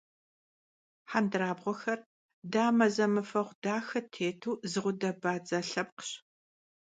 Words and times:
Hendırabğuexer 1.11 1.99
dame 2.53 2.87
zemıfeğu 2.95 3.49
daxe 3.63 4.01
têtu 4.13 4.51
zı 4.71 4.79
ğude- 4.83 5.11
badze 5.21 5.59
lhepkhş. 5.69 6.09